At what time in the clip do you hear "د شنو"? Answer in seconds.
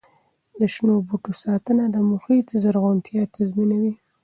0.59-0.93